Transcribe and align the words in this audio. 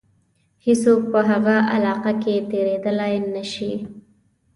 هیڅوک 0.65 1.01
په 1.11 1.19
هغه 1.29 1.55
علاقه 1.73 2.11
کې 2.23 2.35
تېرېدلای 2.51 3.13
نه 3.33 3.43
شي. 3.51 3.71